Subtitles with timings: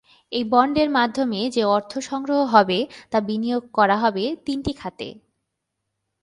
[0.31, 2.79] এই বন্ডের মাধ্যমে যে অর্থ সংগ্রহ হবে,
[3.11, 5.07] তা বিনিয়োগ করা হবে তিনটি খাতে।